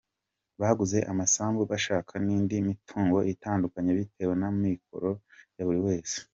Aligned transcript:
Baguze 0.61 0.97
amasambu 1.11 1.61
bashaka 1.71 2.13
n’indi 2.25 2.55
mitungo 2.69 3.17
itandukanye 3.33 3.91
bitewe 3.99 4.33
n’amikoro 4.41 5.11
ya 5.55 5.63
buri 5.67 5.79
wese. 5.87 6.17